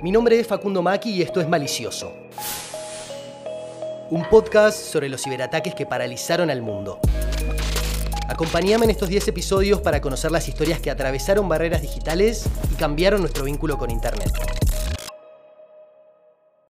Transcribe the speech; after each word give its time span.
Mi 0.00 0.12
nombre 0.12 0.38
es 0.38 0.46
Facundo 0.46 0.80
Maki 0.80 1.10
y 1.10 1.22
esto 1.22 1.40
es 1.40 1.48
Malicioso. 1.48 2.12
Un 4.10 4.24
podcast 4.30 4.78
sobre 4.78 5.08
los 5.08 5.20
ciberataques 5.20 5.74
que 5.74 5.86
paralizaron 5.86 6.50
al 6.50 6.62
mundo. 6.62 7.00
Acompáñame 8.28 8.84
en 8.84 8.90
estos 8.92 9.08
10 9.08 9.26
episodios 9.26 9.80
para 9.80 10.00
conocer 10.00 10.30
las 10.30 10.48
historias 10.48 10.78
que 10.78 10.92
atravesaron 10.92 11.48
barreras 11.48 11.82
digitales 11.82 12.44
y 12.72 12.76
cambiaron 12.76 13.22
nuestro 13.22 13.42
vínculo 13.42 13.76
con 13.76 13.90
Internet. 13.90 14.30